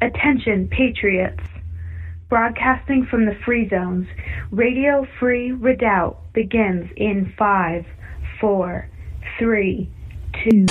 [0.00, 1.42] Attention, Patriots.
[2.28, 4.06] Broadcasting from the free zones,
[4.50, 7.86] Radio Free Redoubt begins in five,
[8.40, 8.88] four,
[9.38, 9.88] three,
[10.44, 10.66] two.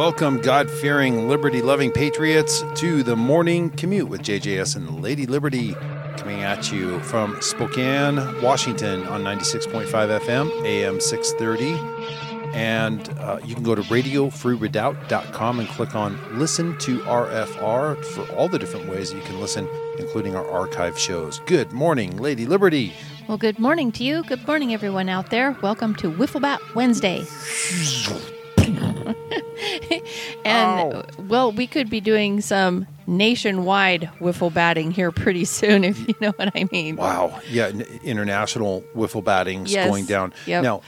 [0.00, 5.74] Welcome, God fearing, liberty loving patriots, to the morning commute with JJS and Lady Liberty,
[6.16, 11.74] coming at you from Spokane, Washington on 96.5 FM, AM 630.
[12.54, 18.48] And uh, you can go to radiofreeredoubt.com and click on Listen to RFR for all
[18.48, 21.40] the different ways you can listen, including our archive shows.
[21.40, 22.94] Good morning, Lady Liberty.
[23.28, 24.24] Well, good morning to you.
[24.24, 25.58] Good morning, everyone out there.
[25.60, 27.26] Welcome to Wifflebat Wednesday.
[30.44, 31.04] and Ow.
[31.28, 36.32] well, we could be doing some nationwide wiffle batting here pretty soon, if you know
[36.36, 36.96] what I mean.
[36.96, 37.40] Wow.
[37.50, 39.88] Yeah, n- international wiffle batting's Yes.
[39.88, 40.32] going down.
[40.46, 40.62] Yep.
[40.62, 40.82] Now,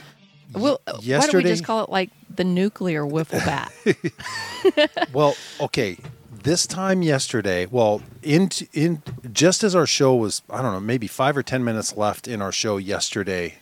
[0.53, 3.71] Well, uh, why don't we just call it like the nuclear wiffle bat?
[5.13, 5.97] well, okay.
[6.43, 9.01] This time yesterday, well, in in
[9.31, 12.41] just as our show was, I don't know, maybe five or ten minutes left in
[12.41, 13.55] our show yesterday,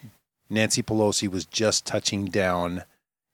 [0.50, 2.84] Nancy Pelosi was just touching down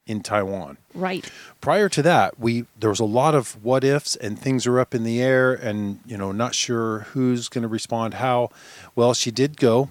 [0.07, 0.77] in Taiwan.
[0.95, 1.29] right.
[1.61, 4.95] Prior to that, we there was a lot of what ifs and things are up
[4.95, 8.49] in the air, and you know, not sure who's going to respond how.
[8.95, 9.89] Well, she did go,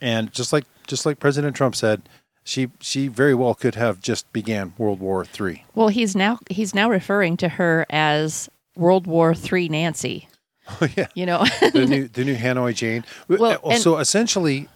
[0.00, 2.02] and just like just like President Trump said,
[2.44, 5.64] she she very well could have just began World War Three.
[5.74, 10.28] Well, he's now he's now referring to her as World War Three Nancy.
[10.80, 11.08] Oh yeah.
[11.14, 13.04] You know, the new the new Hanoi Jane.
[13.26, 14.68] Well, Uh, so essentially,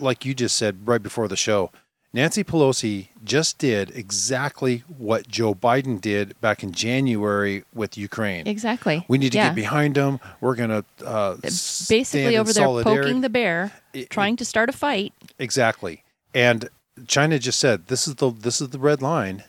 [0.00, 1.70] like you just said right before the show,
[2.12, 8.46] Nancy Pelosi just did exactly what Joe Biden did back in January with Ukraine.
[8.48, 9.04] exactly.
[9.06, 9.48] We need to Yeah.
[9.48, 10.18] get behind them.
[10.40, 13.02] We're gonna uh, stand Basically, over there solidarity.
[13.08, 15.12] poking the bear, It- trying to start a fight.
[15.38, 16.02] exactly.
[16.34, 16.68] And
[17.06, 19.44] China just said this is the this is the red line.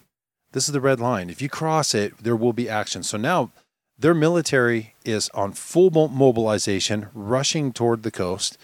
[0.51, 1.29] This is the red line.
[1.29, 3.01] If you cross it, there will be action.
[3.03, 3.51] So now
[3.97, 8.57] their military is on full mobilization, rushing toward the coast.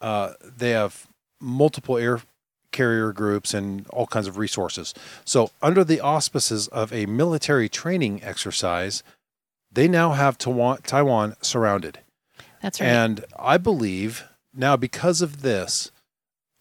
[0.00, 1.06] Uh, they have
[1.40, 2.20] multiple air
[2.72, 4.94] carrier groups and all kinds of resources.
[5.24, 9.02] So, under the auspices of a military training exercise,
[9.72, 12.00] they now have Taiwan, Taiwan surrounded.
[12.62, 12.88] That's right.
[12.88, 15.90] And I believe now because of this,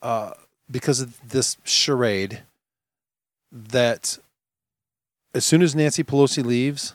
[0.02, 0.34] uh,
[0.70, 2.44] because of this charade,
[3.52, 4.20] that
[5.34, 6.94] as soon as Nancy Pelosi leaves,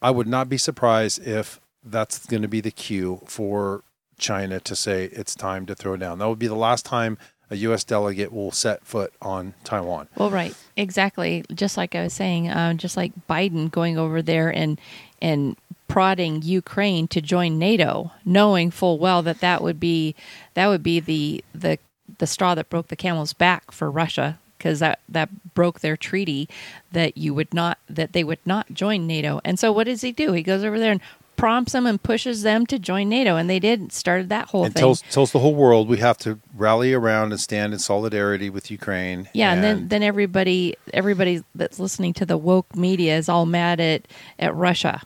[0.00, 3.82] I would not be surprised if that's going to be the cue for
[4.18, 6.18] China to say it's time to throw down.
[6.18, 7.18] That would be the last time
[7.52, 7.84] a U.S.
[7.84, 10.08] delegate will set foot on Taiwan.
[10.16, 11.44] Well, right, exactly.
[11.52, 14.80] Just like I was saying, uh, just like Biden going over there and
[15.20, 20.14] and prodding Ukraine to join NATO, knowing full well that that would be
[20.54, 21.78] that would be the the
[22.18, 26.48] the straw that broke the camel's back for Russia because that that broke their treaty
[26.92, 29.42] that you would not that they would not join NATO.
[29.44, 30.32] And so what does he do?
[30.32, 31.02] He goes over there and
[31.36, 34.74] prompts them and pushes them to join NATO, and they did started that whole and
[34.74, 34.80] thing.
[34.80, 38.70] tells tells the whole world we have to rally around and stand in solidarity with
[38.70, 39.28] Ukraine.
[39.34, 43.80] Yeah, and, then then everybody everybody that's listening to the woke media is all mad
[43.80, 44.06] at
[44.38, 45.02] at Russia.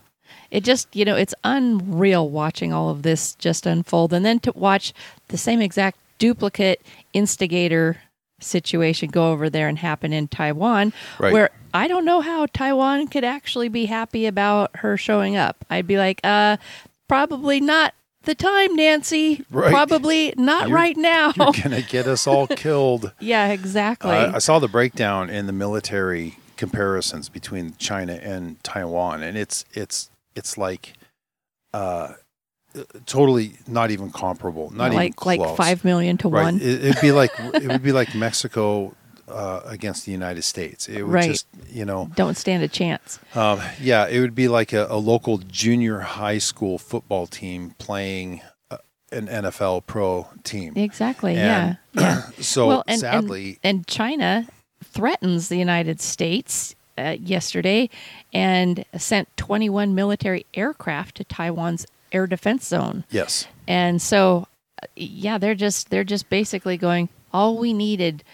[0.51, 4.53] It just you know it's unreal watching all of this just unfold, and then to
[4.53, 4.93] watch
[5.29, 6.83] the same exact duplicate
[7.13, 7.99] instigator
[8.41, 11.33] situation go over there and happen in Taiwan, Right.
[11.33, 15.65] where I don't know how Taiwan could actually be happy about her showing up.
[15.71, 16.57] I'd be like, uh,
[17.09, 19.45] probably not the time, Nancy.
[19.51, 19.71] Right.
[19.71, 21.33] Probably not You're- right now.
[21.37, 23.13] you're gonna get us all killed.
[23.21, 24.11] yeah, exactly.
[24.11, 29.65] Uh, I saw the breakdown in the military comparisons between China and Taiwan, and it's
[29.75, 30.95] it's it's like
[31.75, 32.15] uh,
[33.07, 35.39] totally not even comparable, not like even close.
[35.39, 36.45] like five million to right?
[36.45, 36.57] one.
[36.61, 38.95] It, it'd be like it would be like Mexico
[39.29, 40.89] uh, against the United States.
[40.89, 41.31] It would Right.
[41.31, 43.19] just you know Don't stand a chance.
[43.35, 48.41] um, yeah, it would be like a, a local junior high school football team playing
[48.71, 48.79] uh,
[49.13, 50.75] an NFL pro team.
[50.77, 51.37] Exactly.
[51.37, 51.39] And-
[51.95, 52.01] yeah.
[52.01, 52.23] Yeah.
[52.43, 54.47] So well, and, sadly, and, and China
[54.85, 57.89] threatens the United States uh, yesterday
[58.33, 63.05] and sent 21 military aircraft to Taiwan's air defense zone.
[63.11, 63.47] yes.
[63.69, 64.47] And so,
[64.83, 67.09] uh, yeah, they're just they're just basically going.
[67.33, 68.25] All we needed,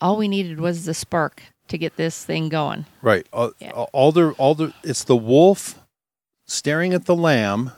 [0.00, 2.84] all we needed was the spark to get this thing going.
[3.02, 3.26] Right.
[3.32, 3.70] Uh, Yeah.
[3.70, 5.78] All the all the it's the wolf
[6.46, 7.70] staring at the lamb,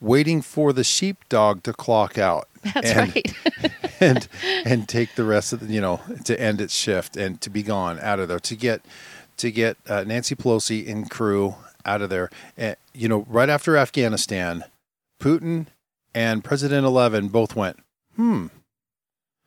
[0.00, 3.34] waiting for the sheepdog to clock out That's And- right.
[4.00, 4.28] and
[4.64, 7.62] and take the rest of the you know to end its shift and to be
[7.62, 8.82] gone out of there to get
[9.38, 12.28] to get uh, Nancy Pelosi and crew out of there.
[12.56, 14.64] And you know, right after Afghanistan,
[15.20, 15.66] Putin
[16.14, 17.78] and President 11 both went,
[18.16, 18.46] hmm,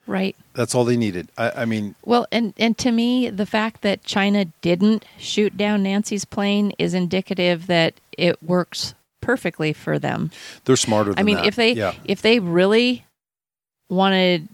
[0.07, 0.35] Right.
[0.53, 1.29] that's all they needed.
[1.37, 5.83] I, I mean, Well, and and to me, the fact that China didn't shoot down
[5.83, 10.31] Nancy's plane is indicative that it works perfectly for them.
[10.65, 11.45] they're smarter than I mean, that.
[11.45, 11.93] if they yeah.
[12.05, 13.05] if they really
[13.89, 14.47] wanted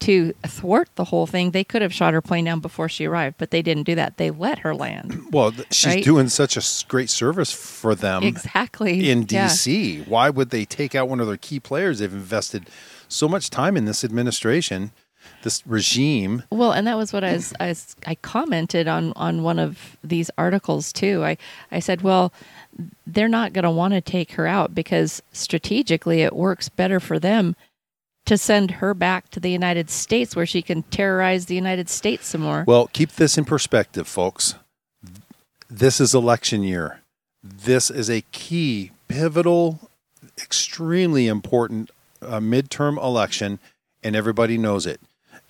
[0.00, 3.36] to thwart the whole thing, they could have shot her plane down before she arrived,
[3.38, 4.16] but they didn't do that.
[4.16, 5.20] They let her land.
[5.32, 6.04] Well, th- she's right?
[6.04, 9.10] doing such a great service for them exactly.
[9.10, 9.46] in Yeah.
[9.48, 10.06] DC.
[10.06, 11.98] Why would they take out one of their key players?
[11.98, 12.68] They've invested
[13.08, 14.92] so much time in this administration,
[15.42, 16.44] this regime.
[16.50, 19.96] Well, and that was what I was, I was I commented on on one of
[20.04, 21.24] these articles too.
[21.24, 21.36] I
[21.72, 22.32] I said, well,
[23.06, 27.18] they're not going to want to take her out because strategically it works better for
[27.18, 27.56] them
[28.28, 32.26] to send her back to the United States where she can terrorize the United States
[32.28, 32.62] some more.
[32.66, 34.54] Well, keep this in perspective, folks.
[35.70, 37.00] This is election year.
[37.42, 39.90] This is a key, pivotal,
[40.36, 41.90] extremely important
[42.20, 43.60] uh, midterm election,
[44.02, 45.00] and everybody knows it.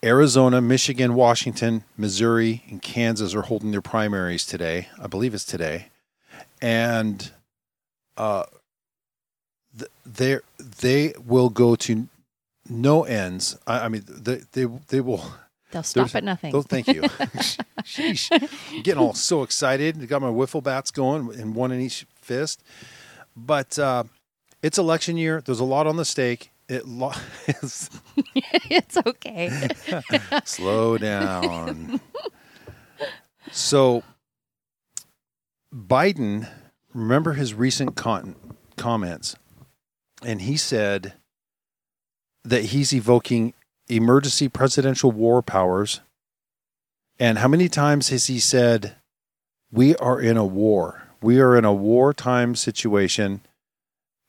[0.05, 4.89] Arizona, Michigan, Washington, Missouri, and Kansas are holding their primaries today.
[5.03, 5.89] I believe it's today,
[6.63, 7.33] and
[8.17, 8.45] uh,
[10.07, 10.39] they
[10.81, 12.07] they will go to
[12.69, 13.57] no ends.
[13.67, 15.25] I, I mean, they they they will.
[15.71, 16.63] They'll stop at nothing.
[16.63, 17.03] Thank you.
[17.83, 18.31] Sheesh.
[18.33, 20.01] I'm getting all so excited.
[20.01, 22.63] I got my wiffle bats going and one in each fist.
[23.37, 24.05] But uh,
[24.63, 25.43] it's election year.
[25.45, 26.51] There's a lot on the stake.
[26.69, 27.13] It lo-
[27.47, 29.69] it's okay.
[30.45, 32.01] slow down.
[33.51, 34.03] so
[35.75, 36.49] Biden,
[36.93, 38.37] remember his recent con-
[38.77, 39.37] comments,
[40.23, 41.15] and he said
[42.49, 43.53] that he's evoking
[43.89, 46.01] emergency presidential war powers.
[47.19, 48.97] And how many times has he said,
[49.73, 51.03] We are in a war?
[51.21, 53.41] We are in a wartime situation.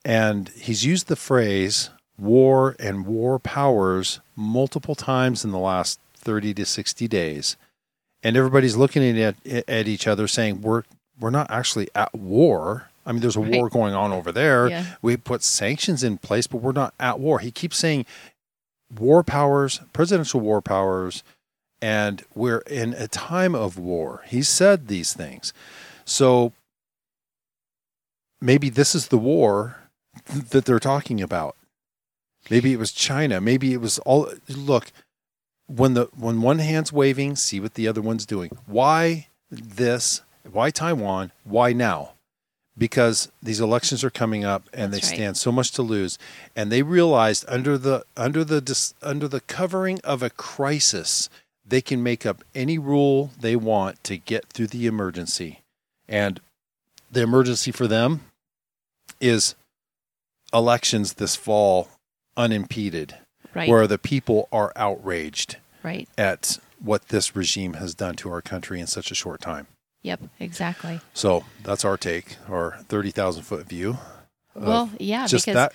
[0.04, 6.54] And he's used the phrase war and war powers multiple times in the last 30
[6.56, 7.56] to 60 days.
[8.24, 10.83] And everybody's looking at, at each other saying, We're,
[11.19, 12.88] we're not actually at war.
[13.05, 14.69] I mean, there's a war going on over there.
[14.69, 14.85] Yeah.
[15.01, 17.39] We put sanctions in place, but we're not at war.
[17.39, 18.05] He keeps saying
[18.97, 21.23] war powers, presidential war powers,
[21.81, 24.23] and we're in a time of war.
[24.27, 25.53] He said these things.
[26.05, 26.53] So
[28.41, 29.77] maybe this is the war
[30.27, 31.55] that they're talking about.
[32.49, 33.39] Maybe it was China.
[33.41, 34.91] Maybe it was all look,
[35.67, 38.51] when the when one hand's waving, see what the other one's doing.
[38.65, 40.21] Why this?
[40.49, 41.31] Why Taiwan?
[41.43, 42.13] Why now?
[42.79, 45.17] Because these elections are coming up and That's they right.
[45.17, 46.17] stand so much to lose
[46.55, 51.29] and they realized under the under the under the covering of a crisis
[51.65, 55.59] they can make up any rule they want to get through the emergency
[56.07, 56.39] and
[57.11, 58.21] the emergency for them
[59.19, 59.55] is
[60.53, 61.89] elections this fall
[62.37, 63.17] unimpeded
[63.53, 63.69] right.
[63.69, 66.07] where the people are outraged right.
[66.17, 69.67] at what this regime has done to our country in such a short time
[70.01, 70.21] Yep.
[70.39, 71.01] Exactly.
[71.13, 73.97] so that's our take our 30,000 foot view
[74.55, 75.73] Well, yeah, just because that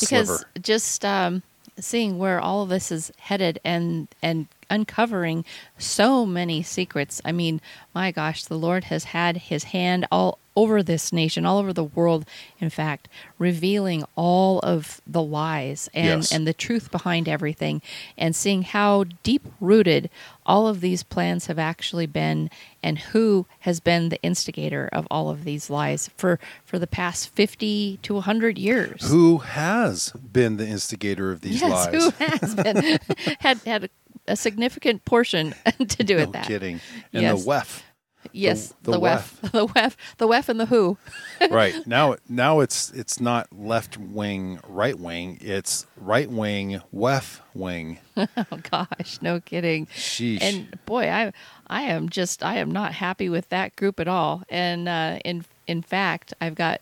[0.00, 0.44] because sliver.
[0.60, 1.42] just um,
[1.78, 5.44] seeing where all of this is headed and and uncovering
[5.78, 7.20] so many secrets.
[7.24, 7.60] I mean,
[7.94, 11.84] my gosh, the Lord has had His hand all over this nation, all over the
[11.84, 12.24] world.
[12.58, 13.08] In fact,
[13.38, 16.32] revealing all of the lies and Yes.
[16.32, 17.82] and the truth behind everything,
[18.16, 20.08] and seeing how deep rooted
[20.46, 22.48] all of these plans have actually been,
[22.82, 27.28] and who has been the instigator of all of these lies for for the past
[27.28, 29.06] fifty to hundred years.
[29.10, 32.98] who has been the instigator of these yes, lies who has been
[33.40, 33.90] had had
[34.28, 35.54] a, significant portion
[35.88, 36.46] to do no with that.
[36.46, 36.80] kidding
[37.12, 37.44] and Yes.
[37.44, 37.82] the WEF
[38.32, 40.98] Yes, the the, WEF, the WEF, the WEF, and the Who.
[41.50, 47.98] right now now it's it's not left wing right wing it's right wing WEF wing
[48.16, 48.26] Oh
[48.70, 49.86] gosh, no kidding.
[49.86, 51.32] sheesh And boy, I
[51.68, 54.42] I am just I am not happy with that group at all.
[54.48, 56.80] And uh, in in fact, I've got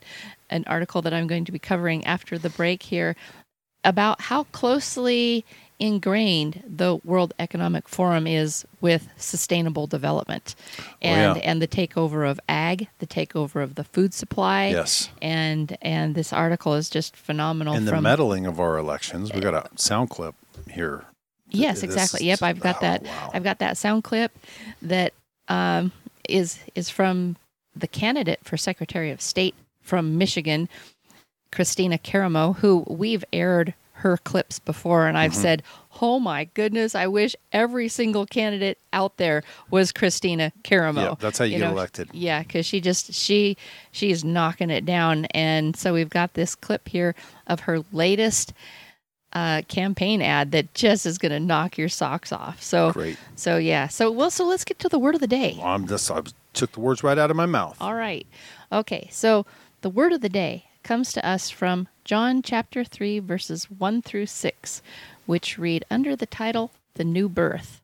[0.50, 3.16] an article that I'm going to be covering after the break here
[3.84, 5.44] about how closely
[5.80, 10.54] ingrained the World Economic Forum is with sustainable development
[11.02, 11.50] and Oh, yeah.
[11.50, 14.68] and the takeover of ag, the takeover of the food supply.
[14.68, 19.40] yes And and this article is just phenomenal and the meddling of our elections we
[19.40, 20.34] got a sound clip
[20.70, 21.04] here
[21.50, 22.26] Yes, This exactly.
[22.26, 23.02] Yep, I've got oh, that.
[23.04, 23.30] wow.
[23.32, 24.32] I've got that sound clip
[24.82, 25.12] that
[25.46, 25.92] um,
[26.28, 27.36] is is from
[27.76, 30.68] the candidate for Secretary of State from Michigan,
[31.52, 35.40] Christina Karamo, who we've aired her clips before, and I've Mm-hmm.
[35.40, 35.62] said,
[36.02, 41.38] "Oh my goodness, I wish every single candidate out there was Christina Karamo." Yeah, that's
[41.38, 42.10] how you get elected.
[42.12, 43.56] Yeah, because she just she
[43.90, 47.14] she's knocking it down, and so we've got this clip here
[47.46, 48.52] of her latest
[49.32, 52.62] uh, campaign ad that just is going to knock your socks off.
[52.62, 53.16] So Great.
[53.34, 53.88] So yeah.
[53.88, 55.58] So well, so let's get to the word of the day.
[55.64, 56.20] I'm just I
[56.52, 57.76] took the words right out of my mouth.
[57.80, 58.26] All right.
[58.70, 59.08] Okay.
[59.10, 59.44] So
[59.80, 64.26] the word of the day comes to us from John chapter 3, verses 1 through
[64.26, 64.82] 6,
[65.24, 67.80] which read under the title, The New Birth.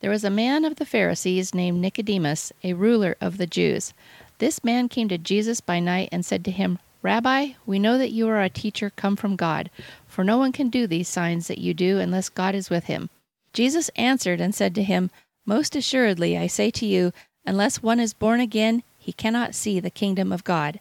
[0.00, 3.94] There was a man of the Pharisees named Nicodemus, a ruler of the Jews.
[4.38, 8.12] This man came to Jesus by night and said to him, Rabbi, we know that
[8.12, 9.70] you are a teacher come from God,
[10.06, 13.08] for no one can do these signs that you do unless God is with him.
[13.54, 15.10] Jesus answered and said to him,
[15.46, 17.12] Most assuredly, I say to you,
[17.46, 20.80] unless one is born again, he cannot see the kingdom of God.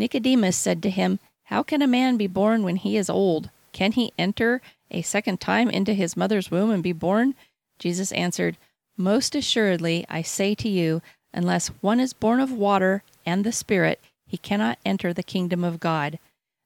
[0.00, 3.50] Nicodemus said to him, How can a man be born when he is old?
[3.72, 7.34] Can he enter a second time into his mother's womb and be born?
[7.78, 8.56] Jesus answered,
[8.96, 11.02] Most assuredly, I say to you,
[11.34, 15.80] unless one is born of water and the Spirit, he cannot enter the kingdom of
[15.80, 16.18] God.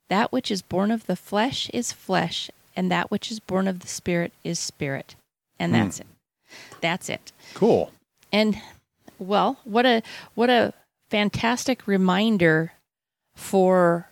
[0.09, 3.81] That which is born of the flesh is flesh, and that which is born of
[3.81, 5.17] the Spirit is spirit.
[5.59, 5.81] And Hmm.
[5.83, 6.07] that's it.
[6.81, 7.33] That's it.
[7.55, 7.91] Cool.
[8.33, 8.61] And
[9.19, 10.03] well, what a
[10.35, 10.73] what a
[11.11, 12.73] fantastic reminder
[13.35, 14.09] for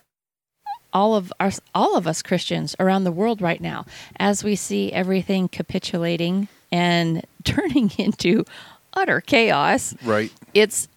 [0.91, 3.85] all of us all of us Christians around the world right now
[4.17, 8.45] as we see everything capitulating and turning into
[8.93, 9.95] utter chaos.
[10.03, 10.31] Right.
[10.53, 10.87] It's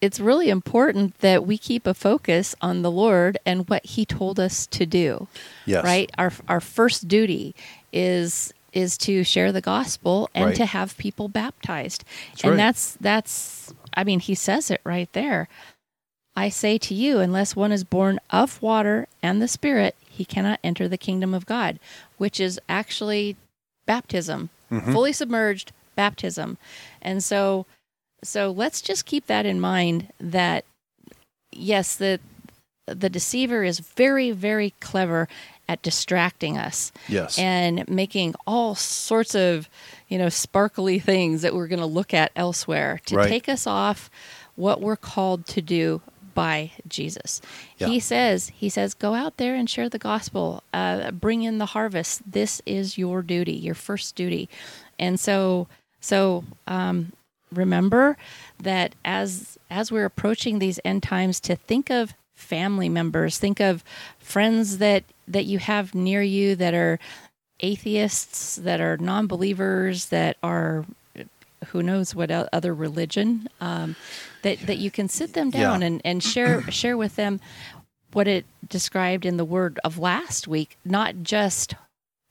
[0.00, 4.38] it's really important that we keep a focus on the Lord and what he told
[4.40, 5.28] us to do
[5.66, 5.84] Yes.
[5.84, 7.54] right our our first duty
[7.92, 10.56] is is to share the gospel and Right.
[10.56, 12.56] to have people baptized That's and right.
[12.56, 15.48] that's that's i mean he says it right there
[16.36, 20.60] i say to you unless one is born of water and the spirit he cannot
[20.64, 21.78] enter the kingdom of god
[22.18, 23.36] which is actually
[23.86, 24.92] baptism Mm-hmm.
[24.92, 26.56] fully submerged baptism
[27.02, 27.66] and so
[28.24, 30.64] so let's just keep that in mind that
[31.52, 32.18] yes the
[32.86, 35.28] the deceiver is very very clever
[35.68, 37.38] at distracting us Yes.
[37.38, 39.68] and making all sorts of
[40.08, 43.28] you know sparkly things that we're going to look at elsewhere to Right.
[43.28, 44.10] take us off
[44.56, 46.00] what we're called to do
[46.34, 47.40] by Jesus.
[47.78, 47.86] Yeah.
[47.86, 51.66] He says, he says, go out there and share the gospel, uh, bring in the
[51.66, 52.30] harvest.
[52.30, 54.48] This is your duty, your first duty.
[54.98, 55.68] And so,
[56.00, 57.12] so, um,
[57.52, 58.16] remember
[58.60, 63.84] that as, as we're approaching these end times to think of family members, think of
[64.18, 66.98] friends that, that you have near you that are
[67.60, 70.84] atheists, that are non-believers, that are
[71.74, 73.96] who knows what other religion um,
[74.42, 75.88] that that you can sit them down Yeah.
[75.88, 77.40] and and share share with them
[78.12, 81.74] what it described in the word of last week not just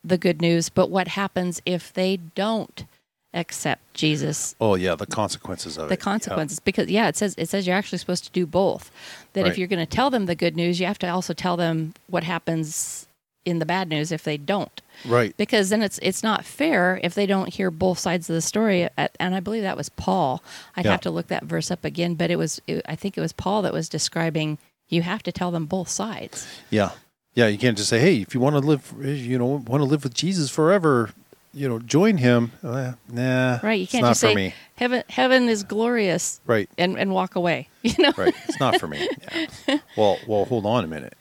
[0.02, 2.86] the good news but what happens if they don't
[3.34, 6.00] accept Jesus oh yeah, the consequences of the it.
[6.00, 6.04] Yeah.
[6.04, 8.92] consequences because yeah it says it says you're actually supposed to do both
[9.34, 11.58] that if you're going to tell them the good news you have to also tell
[11.58, 13.08] them what happens
[13.44, 15.36] in the bad news if they don't Right.
[15.38, 18.90] because then it's it's not fair if they don't hear both sides of the story
[18.98, 20.44] At- and i believe that was paul
[20.76, 20.92] i'd Yeah.
[20.92, 23.34] have to look that verse up again but it was it, i think it was
[23.34, 24.58] paul that was describing
[24.90, 26.92] you have to tell them both sides Yeah.
[27.36, 29.86] Yeah, you can't just say, "Hey, if you want to live, you know, want to
[29.86, 31.10] live with Jesus forever,
[31.52, 34.54] you know, join him." Uh, nah, right you can't not just for say me.
[34.76, 38.36] heaven heaven is glorious Right, and and walk away you know right.
[38.48, 39.10] It's not for me.
[39.68, 39.80] Yeah.
[39.98, 41.16] Well, well, hold on a minute.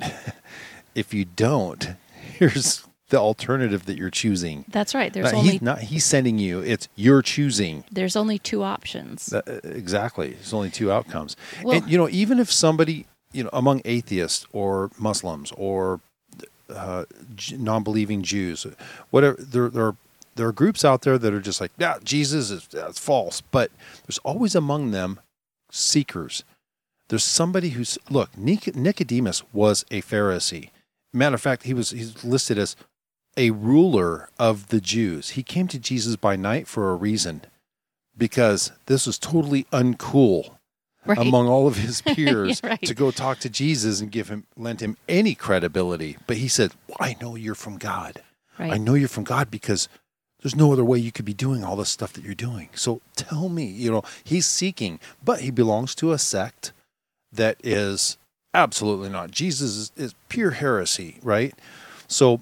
[0.94, 1.94] if you don't,
[2.38, 4.64] here's the alternative that you're choosing.
[4.76, 5.78] that's right there's Uh, only he's not.
[5.92, 6.54] He's sending you.
[6.72, 7.84] It's you're choosing.
[7.98, 9.42] there's only two options Uh,
[9.82, 10.28] exactly.
[10.38, 11.36] There's only two outcomes.
[11.62, 12.96] Well- and you know, even if somebody,
[13.36, 16.00] you know, among atheists or Muslims or
[16.82, 17.04] uh,
[17.70, 18.66] non-believing Jews,
[19.10, 19.96] whatever, there, there are
[20.36, 23.42] there are groups out there that are just like, yeah, Jesus is that's false.
[23.56, 23.70] But
[24.06, 25.20] there's always among them
[25.70, 26.44] seekers.
[27.08, 28.30] There's somebody who's look.
[28.38, 30.70] Nic- Nicodemus was a Pharisee.
[31.12, 32.74] Matter of fact, he was he's listed as
[33.36, 35.30] a ruler of the Jews.
[35.30, 37.42] He came to Jesus by night for a reason,
[38.16, 40.56] because this was totally uncool
[41.06, 42.80] right among all of his peers Right.
[42.82, 46.16] to go talk to Jesus and give him lend him any credibility.
[46.26, 48.22] But he said, well, "I know you're from God.
[48.58, 49.88] right I know you're from God because
[50.42, 52.68] there's no other way you could be doing all this stuff that you're doing.
[52.74, 56.72] So tell me, you know, he's seeking, but he belongs to a sect
[57.32, 58.18] that is
[58.52, 59.30] absolutely not.
[59.30, 61.54] Jesus is, is pure heresy, right?
[62.08, 62.40] So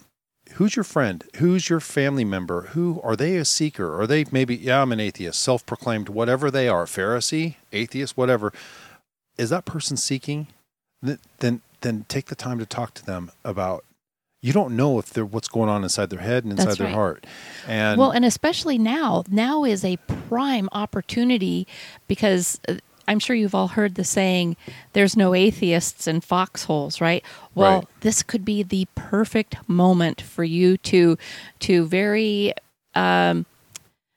[0.60, 1.24] who's your friend?
[1.36, 2.60] Who's your family member?
[2.72, 3.98] Who are they a seeker?
[3.98, 8.52] Are they maybe, yeah, I'm an atheist, self proclaimed, whatever they are, Pharisee, atheist, whatever.
[9.38, 10.48] Is that person seeking?
[11.00, 13.86] Then, then take the time to talk to them about
[14.42, 16.86] you don't know if they're what's going on inside their head and inside That's their
[16.88, 16.94] right.
[16.94, 17.26] heart.
[17.66, 19.96] And well, and especially now, now is a
[20.28, 21.66] prime opportunity
[22.06, 22.76] because uh,
[23.10, 24.56] I'm sure you've all heard the saying,
[24.92, 27.24] there's no atheists in foxholes, right?
[27.56, 27.88] Well, Right.
[28.02, 31.18] this could be the perfect moment for you to
[31.60, 32.54] to very
[32.94, 33.46] um,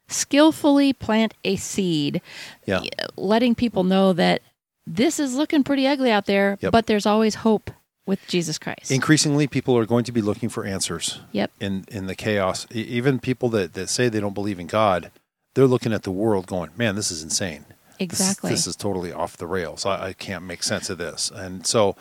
[0.08, 2.22] skillfully plant a seed,
[2.66, 2.82] yeah,
[3.18, 4.42] letting people know that
[4.86, 6.72] this is looking pretty ugly out there, Yep.
[6.72, 7.72] but there's always hope
[8.06, 8.92] with Jesus Christ.
[8.92, 11.50] increasingly people are going to be looking for answers yep.
[11.60, 12.68] in in the chaos.
[12.72, 15.10] Even people that that say they don't believe in God,
[15.56, 17.66] they're looking at the world going, "Man, this is insane."
[18.00, 18.50] This- Exactly.
[18.52, 19.86] This, is totally off the rails.
[19.86, 21.32] I, I can't make sense of this.
[21.34, 21.96] And so,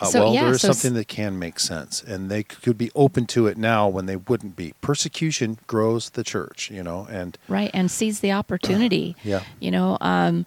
[0.00, 2.78] uh, So, well, yeah, there is so something that can make sense, and they could
[2.78, 4.72] be open to it now when they wouldn't be.
[4.80, 9.42] Persecution grows the church, you know, and right and seize the opportunity Yeah.
[9.60, 10.46] you know um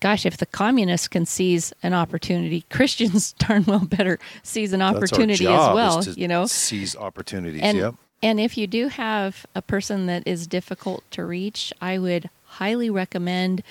[0.00, 5.46] gosh if the communists can seize an opportunity christians darn well better seize an opportunity
[5.46, 7.62] as well you know seize opportunities.
[7.62, 7.94] and yep.
[8.22, 12.90] and if you do have a person that is difficult to reach i would highly
[12.90, 13.62] recommend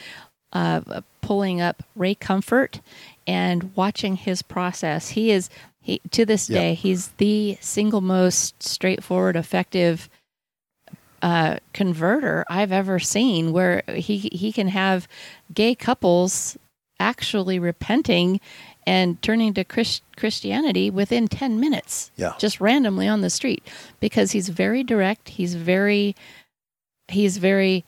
[0.55, 2.81] uh, pulling up ray comfort
[3.27, 5.49] and watching his process he is
[5.81, 6.59] he to this Yeah.
[6.59, 10.09] day he's the single most straightforward effective
[11.21, 15.07] uh, converter I've ever seen, where he he can have
[15.53, 16.55] gay couples
[16.99, 18.39] actually repenting
[18.85, 22.33] and turning to Chris, Christianity within ten minutes, Yeah.
[22.37, 23.63] just randomly on the street,
[23.99, 25.29] because he's very direct.
[25.29, 26.15] He's very
[27.07, 27.85] he's very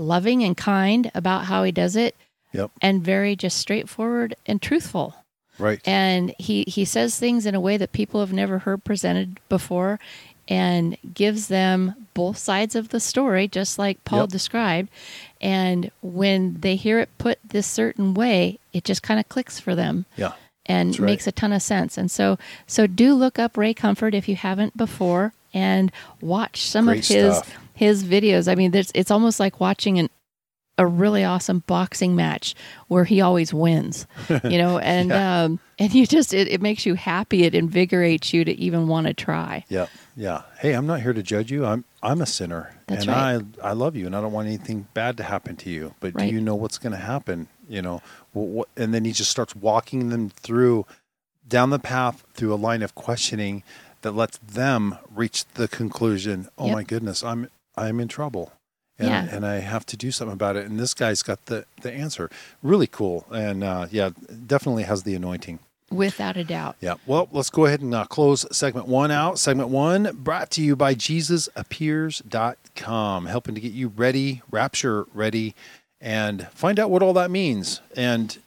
[0.00, 2.16] loving and kind about how he does it,
[2.52, 2.70] Yep.
[2.82, 5.14] and very just straightforward and truthful
[5.58, 5.80] Right.
[5.86, 10.00] and he he says things in a way that people have never heard presented before
[10.48, 14.28] and gives them both sides of the story just like Paul Yep.
[14.30, 14.88] described
[15.40, 19.74] and when they hear it put this certain way it just kind of clicks for
[19.76, 20.32] them yeah.
[20.66, 21.06] and right.
[21.06, 24.34] makes a ton of sense and so so do look up Ray Comfort if you
[24.36, 27.54] haven't before and watch some Great of his stuff.
[27.80, 30.08] His videos I mean it's almost like watching an
[30.78, 32.54] a really awesome boxing match
[32.88, 34.06] where he always wins,
[34.44, 37.44] you know, and um, and you just it, it makes you happy.
[37.44, 39.64] It invigorates you to even want to try.
[39.68, 40.42] Yeah, yeah.
[40.58, 41.66] Hey, I'm not here to judge you.
[41.66, 43.42] I'm I'm a sinner, That's and right.
[43.62, 45.94] I I love you, and I don't want anything bad to happen to you.
[46.00, 46.28] But Right.
[46.30, 47.48] do you know what's going to happen?
[47.68, 48.00] You know,
[48.32, 50.86] what, and then he just starts walking them through
[51.46, 53.64] down the path through a line of questioning
[54.00, 56.48] that lets them reach the conclusion.
[56.56, 56.74] Oh Yep.
[56.74, 58.52] my goodness, I'm I'm in trouble.
[58.98, 59.28] And, Yeah.
[59.34, 60.66] and I have to do something about it.
[60.66, 62.28] And this guy's got the, the answer.
[62.62, 63.24] Really cool.
[63.30, 64.10] And uh, yeah,
[64.46, 65.58] definitely has the anointing.
[65.90, 66.76] Without a doubt.
[66.80, 66.94] Yeah.
[67.06, 69.38] Well, let's go ahead and uh, close segment one out.
[69.40, 75.54] Segment one brought to you by JesusAppears.com, helping to get you ready, rapture ready,
[76.00, 77.80] and find out what all that means.
[77.96, 78.38] And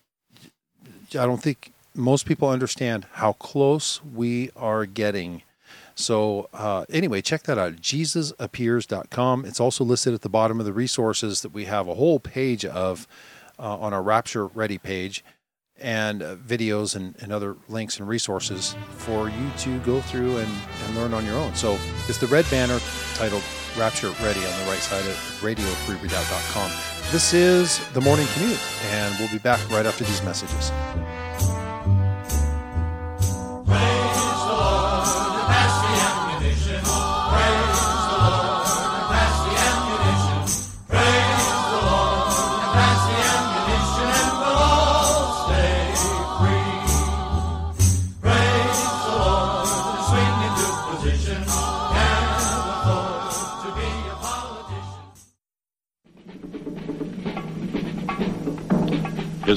[1.11, 5.41] I don't think most people understand how close we are getting.
[5.95, 9.45] So, uh, anyway, check that out JesusAppears.com.
[9.45, 12.65] It's also listed at the bottom of the resources that we have a whole page
[12.65, 13.07] of
[13.59, 15.23] uh, on our Rapture Ready page
[15.79, 20.51] and uh, videos and, and other links and resources for you to go through and,
[20.85, 21.53] and learn on your own.
[21.55, 21.77] So
[22.07, 22.79] it's the red banner
[23.15, 23.43] titled
[23.77, 26.71] Rapture Ready on the right side of radiofreeredoubt.com.
[27.11, 30.71] This is the morning commute, and we'll be back right after these messages.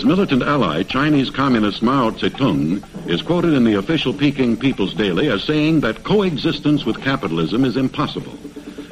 [0.06, 5.42] Militant ally, Chinese Communist Mao Zedong, is quoted in the official Peking People's Daily as
[5.42, 8.38] saying that coexistence with capitalism is impossible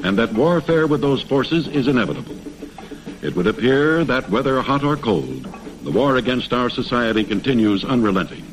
[0.02, 2.36] and that warfare with those forces is inevitable.
[3.22, 5.44] It would appear that whether hot or cold,
[5.84, 8.44] the war against our society continues unrelenting.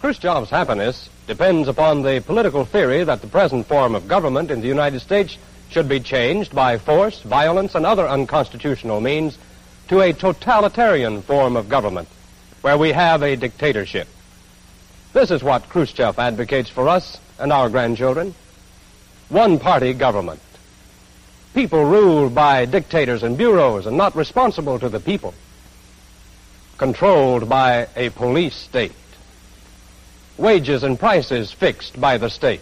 [0.00, 4.68] Khrushchev's happiness depends upon the political theory that the present form of government in the
[4.68, 5.36] United States
[5.70, 9.36] should be changed by force, violence, and other unconstitutional means
[9.88, 12.08] to a totalitarian form of government
[12.62, 14.08] where we have a dictatorship.
[15.12, 18.34] This is what Khrushchev advocates for us and our grandchildren.
[19.28, 20.40] One party government.
[21.54, 25.34] People ruled by dictators and bureaus and not responsible to the people.
[26.78, 28.92] Controlled by a police state
[30.38, 32.60] wages and prices fixed by the state,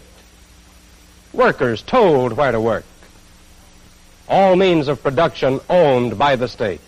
[1.33, 2.85] workers told where to work,
[4.27, 6.81] all means of production owned by the state.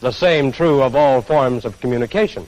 [0.00, 2.46] The same true of all forms of communication.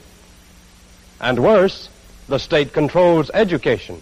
[1.19, 1.89] And worse,
[2.27, 4.01] the state controls education,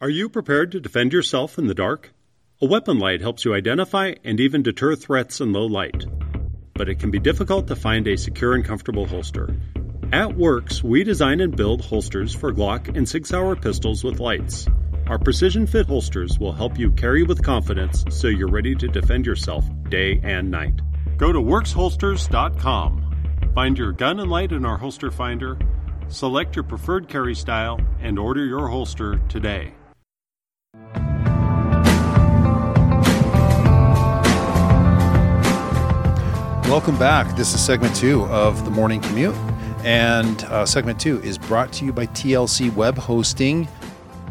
[0.00, 2.10] Are you prepared to defend yourself in the dark?
[2.60, 6.04] A weapon light helps you identify and even deter threats in low light.
[6.74, 9.54] But it can be difficult to find a secure and comfortable holster.
[10.12, 14.66] At Werkz, we design and build holsters for Glock and Sig Sauer pistols with lights.
[15.06, 19.26] Our precision fit holsters will help you carry with confidence so you're ready to defend
[19.26, 20.80] yourself day and night.
[21.16, 23.02] Go to werkzholsters.com.
[23.54, 25.58] Find your gun and light in our holster finder,
[26.08, 29.72] select your preferred carry style, and order your holster today.
[36.68, 37.34] Welcome back.
[37.36, 39.34] This is segment two of the morning commute.
[39.84, 43.68] And uh, segment two is brought to you by TLC Web Hosting.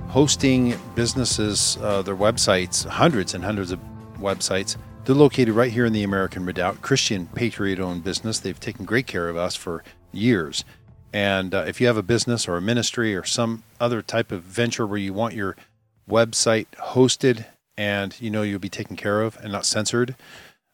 [0.10, 3.80] Hosting businesses, uh, their websites, hundreds and hundreds of
[4.20, 4.78] websites.
[5.06, 8.40] They're located right here in the American Redoubt, Christian Patriot owned business.
[8.40, 10.66] They've taken great care of us for years.
[11.14, 14.42] And uh, if you have a business or a ministry or some other type of
[14.42, 15.56] venture where you want your
[16.10, 17.46] website hosted
[17.78, 20.16] and you know you'll be taken care of and not censored,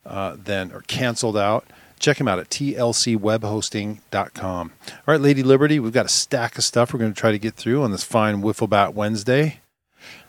[0.05, 1.65] uh, then or canceled out,
[1.99, 4.71] check them out at tlcwebhosting.com.
[4.89, 7.39] All right, Lady Liberty, we've got a stack of stuff we're going to try to
[7.39, 9.59] get through on this fine Wiffle Bat Wednesday.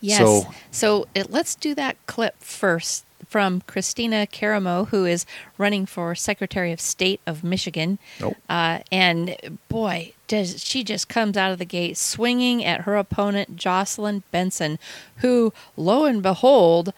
[0.00, 0.18] Yes.
[0.18, 5.26] So- So, it, let's do that clip first from Christina Karamo, who is
[5.58, 7.98] running for Secretary of State of Michigan.
[8.20, 8.36] Nope.
[8.48, 9.36] Uh, and
[9.68, 14.78] boy, does she just comes out of the gate swinging at her opponent, Jocelyn Benson,
[15.16, 16.92] who, lo and behold,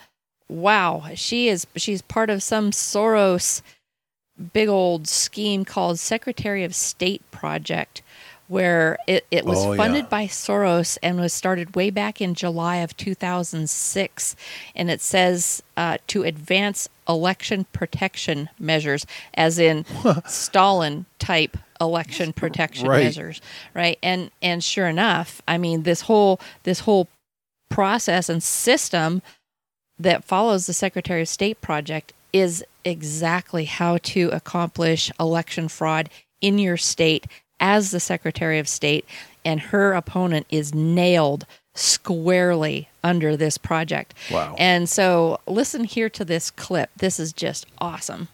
[0.48, 3.62] wow, she is she's part of some Soros
[4.52, 8.02] big old scheme called Secretary of State Project,
[8.48, 9.76] where it, it was Oh, yeah.
[9.78, 14.36] funded by Soros and was started way back in July of 2006.
[14.76, 19.84] And it says uh, to advance election protection measures, as in
[20.26, 23.04] Stalin type election protection Right.
[23.04, 23.40] measures,
[23.74, 23.98] right?
[24.02, 27.08] And and sure enough, I mean this whole this whole
[27.70, 29.22] process and system
[29.98, 36.58] that follows the Secretary of State project is exactly how to accomplish election fraud in
[36.58, 37.26] your state
[37.60, 39.04] as the Secretary of State,
[39.44, 44.14] and her opponent is nailed squarely under this project.
[44.30, 44.54] Wow.
[44.58, 46.90] And so listen here to this clip.
[46.96, 48.28] This is just awesome.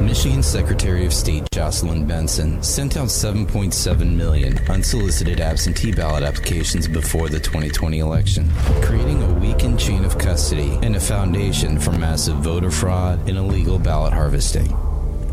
[0.00, 7.28] Michigan Secretary of State Jocelyn Benson sent out 7.7 million unsolicited absentee ballot applications before
[7.28, 8.50] the 2020 election,
[8.82, 13.78] creating a weakened chain of custody and a foundation for massive voter fraud and illegal
[13.78, 14.76] ballot harvesting.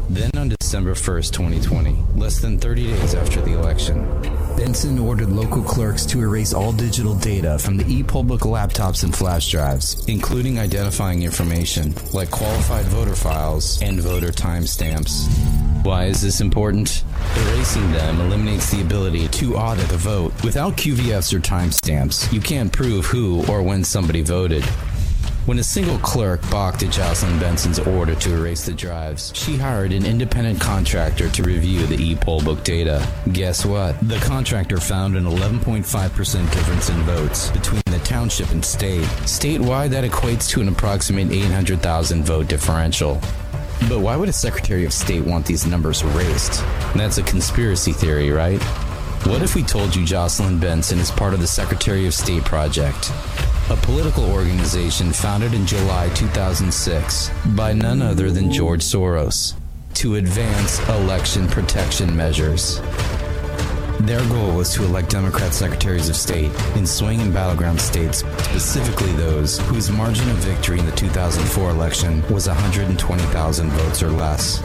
[0.09, 4.07] Then on December 1st, 2020, less than 30 days after the election,
[4.57, 9.15] Benson ordered local clerks to erase all digital data from the e-poll book laptops and
[9.15, 15.27] flash drives, including identifying information like qualified voter files and voter timestamps.
[15.85, 17.03] Why is this important?
[17.35, 20.33] Erasing them eliminates the ability to audit a vote.
[20.43, 24.65] Without QVFs or timestamps, you can't prove who or when somebody voted.
[25.45, 29.91] When a single clerk balked at Jocelyn Benson's order to erase the drives, she hired
[29.93, 33.07] an independent contractor to review the e-poll book data.
[33.31, 33.99] Guess what?
[34.07, 39.05] The contractor found an 11.5% difference in votes between the township and state.
[39.23, 43.15] Statewide, that equates to an approximate 800,000 vote differential.
[43.87, 46.61] But why would a Secretary of State want these numbers erased?
[46.95, 48.61] That's a conspiracy theory, right?
[49.25, 53.11] What if we told you Jocelyn Benson is part of the Secretary of State Project?
[53.71, 59.53] A political organization founded in July 2006 by none other than George Soros
[59.93, 62.81] to advance election protection measures.
[63.99, 69.11] Their goal was to elect Democrat secretaries of state in swing and battleground states, specifically
[69.11, 74.63] those whose margin of victory in the 2004 election was 120,000 votes or less.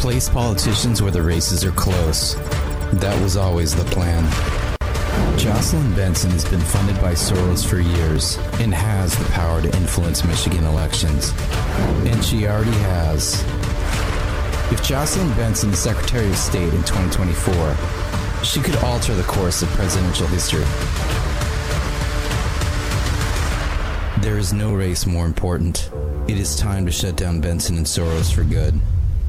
[0.00, 2.36] Place politicians where the races are close.
[3.00, 4.71] That was always the plan.
[5.36, 10.24] Jocelyn Benson has been funded by Soros for years and has the power to influence
[10.24, 11.32] Michigan elections.
[12.06, 13.42] And she already has.
[14.72, 19.68] If Jocelyn Benson is Secretary of State in 2024, she could alter the course of
[19.70, 20.64] presidential history.
[24.22, 25.90] There is no race more important.
[26.28, 28.74] It is time to shut down Benson and Soros for good.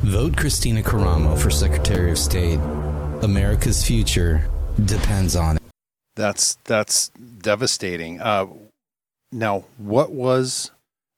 [0.04, 2.60] Vote Christina Karamo for Secretary of State.
[3.24, 4.48] America's future
[4.86, 5.63] depends on it.
[6.16, 8.22] That's that's devastating.
[8.22, 8.48] Uh,
[9.32, 10.72] now, what was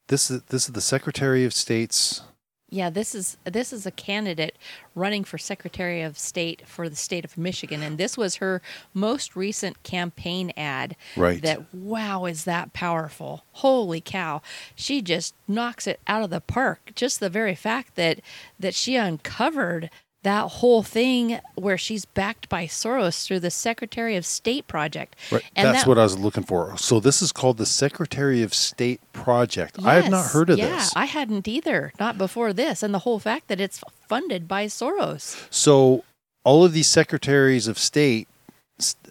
[0.07, 0.31] this?
[0.31, 2.21] Is this is the Secretary of State's?
[2.69, 4.57] Yeah, this is this is a candidate
[4.95, 8.61] running for Secretary of State for the state of Michigan, and this was her
[8.93, 10.95] most recent campaign ad.
[11.15, 11.41] Right.
[11.41, 13.45] That wow, is that powerful?
[13.53, 14.41] Holy cow!
[14.75, 16.91] She just knocks it out of the park.
[16.95, 18.19] Just the very fact that
[18.59, 19.89] that she uncovered
[20.25, 25.15] that whole thing where she's backed by Soros through the Secretary of State project.
[25.31, 25.43] Right.
[25.55, 26.75] And That's that- what I was looking for.
[26.77, 29.77] So this is called the Secretary of State Project.
[29.83, 30.93] I had not heard of yeah, this.
[30.95, 34.65] Yeah, I hadn't either, not before this, and the whole fact that it's funded by
[34.65, 35.45] Soros.
[35.51, 36.03] So
[36.43, 38.27] all of these secretaries of state,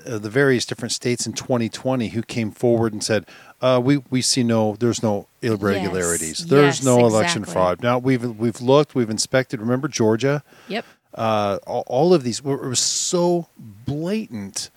[0.05, 3.24] uh, the various different states in 2020, who came forward and said,
[3.62, 7.53] uh, "We we see no, there's no irregularities, Yes, there's yes, no election exactly.
[7.53, 9.61] fraud." Now we've we've looked, we've inspected.
[9.61, 10.42] Remember Georgia?
[10.68, 10.85] Yep.
[11.14, 14.70] Uh, all, all of these were it was so blatant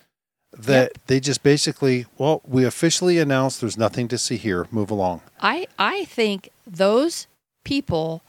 [0.56, 4.66] that they just basically, well, we officially announced there's nothing to see here.
[4.70, 5.20] Move along.
[5.40, 7.26] I I think those
[7.64, 8.22] people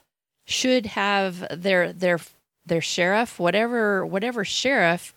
[0.46, 2.20] should have their their
[2.66, 5.14] their sheriff, whatever whatever sheriff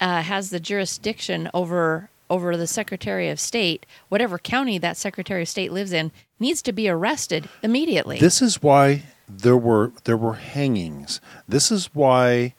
[0.00, 5.48] uh, has the jurisdiction over over the Secretary of State, whatever county that Secretary of
[5.48, 8.18] State lives in, needs to be arrested immediately.
[8.18, 11.20] This is why there were there were hangings.
[11.46, 12.54] This is why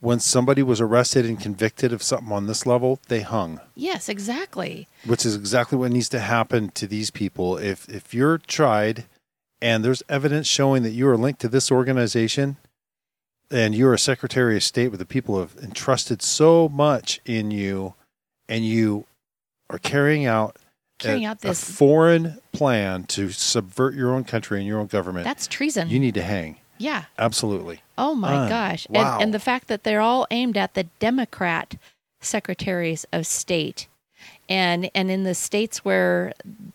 [0.00, 4.86] when somebody was arrested and convicted of something on this level, they hung, yes, exactly.
[5.06, 7.56] which is exactly what needs to happen to these people.
[7.56, 9.04] If if you're tried
[9.62, 12.58] and there's evidence showing that you are linked to this organization
[13.50, 17.94] and you're a secretary of state with the people have entrusted so much in you
[18.48, 19.06] and you
[19.70, 20.56] are carrying out
[21.04, 24.86] Carrying a, out this a foreign plan to subvert your own country and your own
[24.86, 25.88] government, that's treason.
[25.88, 26.56] you need to hang.
[26.78, 27.04] yeah.
[27.18, 27.80] Absolutely.
[27.96, 28.86] Oh my Uh, gosh.
[28.90, 29.14] wow.
[29.14, 31.76] And, and the fact that they're all aimed at the Democrat
[32.20, 33.86] secretaries of state.
[34.48, 36.32] And and in the states where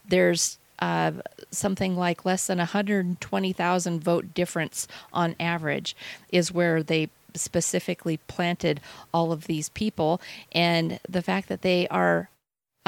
[0.07, 1.11] there's uh,
[1.51, 5.95] something like less than 120,000 vote difference on average
[6.31, 8.79] is where they specifically planted
[9.13, 10.19] all of these people
[10.51, 12.29] and the fact that they are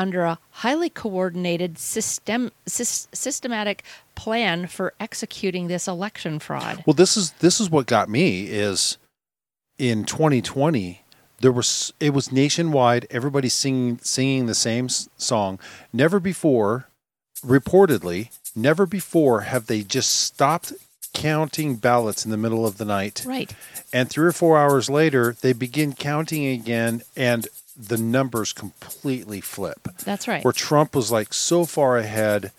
[0.01, 3.83] under a highly coordinated system sys, systematic
[4.15, 6.83] plan for executing this election fraud.
[6.87, 8.97] Well, this is this is what got me is
[9.77, 11.01] in 2020
[11.41, 13.07] there was it was nationwide.
[13.09, 15.59] Everybody singing singing the same song.
[15.91, 16.87] Never before,
[17.43, 20.73] reportedly, never before have they just stopped
[21.13, 23.23] counting ballots in the middle of the night.
[23.25, 23.53] Right.
[23.91, 29.87] And three or four hours later, they begin counting again, and the numbers completely flip.
[30.05, 30.43] That's right.
[30.43, 32.51] where Trump was like so far ahead,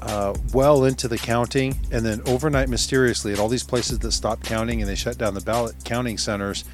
[0.00, 4.44] uh, well into the counting, and then overnight, mysteriously, at all these places that stopped
[4.44, 6.64] counting and they shut down the ballot counting centers,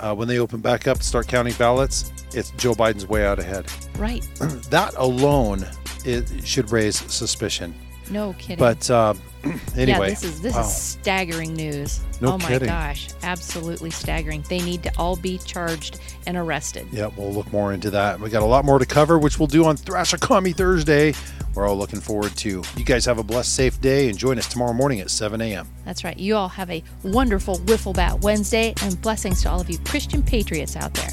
[0.00, 3.38] uh, when they open back up to start counting ballots, it's Joe Biden's way out
[3.38, 3.66] ahead.
[3.96, 4.26] Right.
[4.70, 5.66] That alone
[6.04, 7.74] it should raise suspicion.
[8.10, 8.58] No kidding.
[8.58, 9.14] But uh,
[9.76, 10.62] anyway, yeah, this is this wow.
[10.62, 12.00] is staggering news.
[12.20, 14.44] No oh my gosh, absolutely staggering.
[14.48, 16.86] They need to all be charged and arrested.
[16.92, 18.20] Yeah, we'll look more into that.
[18.20, 21.14] We got a lot more to cover, which we'll do on Thrasher Commie Thursday.
[21.54, 22.62] We're all looking forward to.
[22.76, 25.68] You guys have a blessed, safe day, and join us tomorrow morning at 7 a.m.
[25.84, 26.16] That's right.
[26.16, 30.22] You all have a wonderful Wiffle Bat Wednesday and blessings to all of you Christian
[30.22, 31.10] patriots out there.